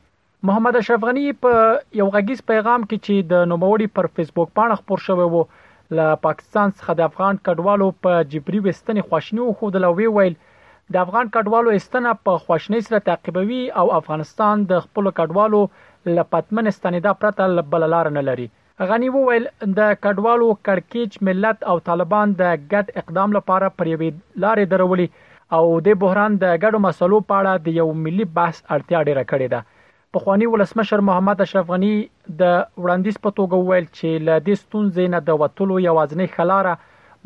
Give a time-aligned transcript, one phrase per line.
[0.51, 1.61] محمد اشرف غنی په
[2.01, 5.43] یو غږیز پیغام کې چې د نوموړي پر فیسبوک باندې خبر شوی وو
[5.99, 10.35] له پاکستان څخه د افغان کډوالو په جبري وستنې خوښنی خو د لوی ویل
[10.95, 15.63] د افغان کډوالو استنه په خوښنی سره تعقیبوي او افغانستان د خپل کډوالو
[16.19, 18.49] له پاتمن استنیدا پرته بل لار نه لري
[18.91, 25.31] غنی وویل د کډوالو کڑکېچ ملت او طالبان د ګډ اقدام لپاره پریوي لارې درولې
[25.53, 29.49] او د بحران د ګډو مسلو په اړه د یو ملي بحث اړتیا ډیره کړې
[29.55, 29.73] ده
[30.17, 32.51] په خواني ولسمشر محمد اشرف غنی د
[32.83, 36.75] وړاندیز په توګه ویل چې ل دې ستونزې نه د وټولو یوازنې خلاره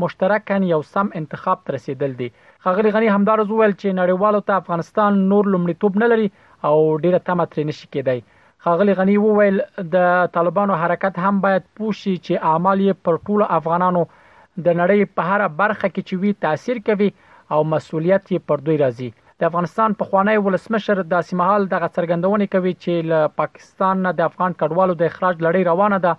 [0.03, 2.29] مشترکاً یو سم انتخاب تر رسیدل دي
[2.65, 6.29] خغلی غنی همدار زوول چې نړیوالو ته افغانستان نور لمړیتوب نه لري
[6.69, 9.59] او ډیره تمه ترې نشي کېدای خاغلی غنی وویل
[9.95, 15.33] د طالبانو حرکت هم باید پوښي چې اعمال یې پر ټولو افغانانو د نړۍ په
[15.33, 17.11] هر برخه کې چې وی تاثیر کوي
[17.55, 19.09] او مسولیت پر دوی راځي
[19.43, 24.27] د افغانستان په خوانی ولسمشر د سیمهال د غڅرګندونې کوي چې له پاکستان نه د
[24.31, 26.13] افغان کډوالو د اخراج لړۍ روانه ده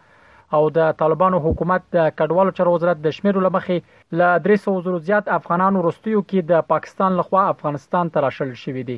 [0.58, 3.78] او د طالبانو حکومت د کډوالو چارو وزارت د شمیرو لمخي
[4.22, 8.98] ل 300 زیات افغانانو رستیو کې د پاکستان لخوا افغانستان ته راشل شوې دي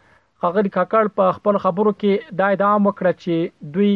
[0.45, 3.93] خغلی کاکړ په خپل خبرو کې دا ادعام وکړه چې دوی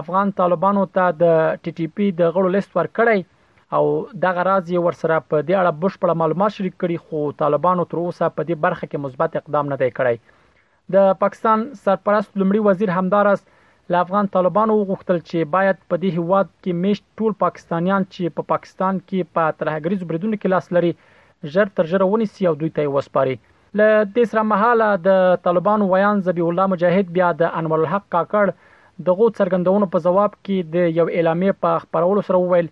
[0.00, 3.20] افغان طالبانو ته د ټي ټي پي د غړو لیست ورکړی
[3.76, 3.84] او
[4.26, 8.26] دغه راز یې ورسره په دې اړه بشپړه معلومات شریک کړي خو طالبانو تر اوسه
[8.36, 13.44] په دې برخه کې مثبت اقدام نه دی کړی د پاکستان سرپرست لمړي وزیر همدارس
[13.92, 18.42] ل افغان طالبانو غوښتل چې باید په دې هواد کې مش ټول پاکستانیان چې په
[18.46, 20.94] پا پاکستان کې په ترهګریز بریدونو کې لاس لري
[21.54, 23.36] ژر تر ژره ونیسي او دوی ته وسپاري
[23.76, 28.52] ل دې سره مهاله د طالبانو ویان ذبی الله مجاهد بیا د انور الحق کاکړ
[29.06, 32.68] دغه څرګندونو په جواب کې د یو اعلامیه په خبرولو سره وویل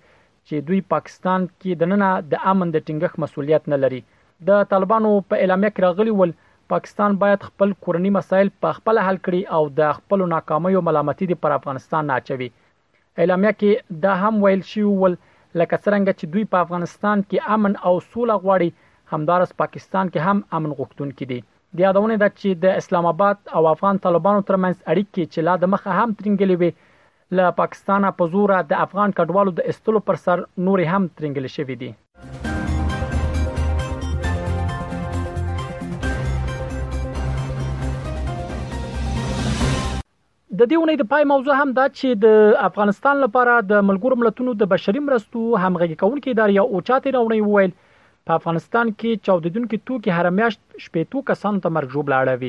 [0.49, 4.01] چې دوی پاکستان کې د نننه د امن د ټینګښ مسولیت نه لري
[4.51, 6.33] د طالبانو په اعلامیه کې راغلی ول
[6.75, 11.59] پاکستان باید خپل کورنی مسایل په خپل حل کړي او د خپل ناکامیو ملامتۍ پر
[11.59, 17.25] افغانستان ناچوي اعلامیه کې دا هم ویل شوی ول لکه څنګه چې دوی په افغانستان
[17.31, 18.73] کې امن او سوله غواړي
[19.15, 21.39] همدارس پاکستان کې هم امن غوښتونکي دي
[21.79, 25.67] د یادونه ده چې د اسلام آباد او افغان طالبانو ترمنځ اړیکې چې لا د
[25.75, 26.71] مخه هم ترنګلې وي
[27.39, 31.79] له پاکستانه په زور د افغان کډوالو د استلو پر سر نور هم ترنګلې شوې
[31.85, 31.93] دي
[40.59, 42.31] د دې ونې د پای موضوع هم دا چې د
[42.67, 47.73] افغانستان لپاره د ملګرو ملتونو د بشري مرستو همغږي کونکو ادارې او چاته راوړي وویل
[48.29, 52.49] په افغانستان کې 14 توکي هر میاشت شپږ کسان ته مرجوب لاړوي